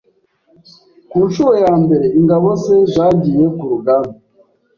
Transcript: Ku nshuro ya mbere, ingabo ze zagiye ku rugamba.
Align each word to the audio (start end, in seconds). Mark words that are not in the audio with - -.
Ku 1.09 1.17
nshuro 1.27 1.53
ya 1.63 1.73
mbere, 1.83 2.05
ingabo 2.19 2.47
ze 2.63 2.77
zagiye 2.93 3.45
ku 3.57 3.63
rugamba. 3.71 4.15